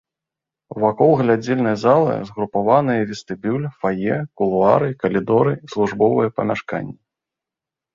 [0.83, 7.01] Вакол глядзельнай залы згрупаваныя вестыбюль, фае, кулуары, калідоры, службовыя памяшканні.